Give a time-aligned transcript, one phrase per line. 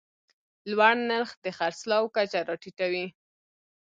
[0.71, 3.05] لوړ نرخ د خرڅلاو کچه راټیټوي.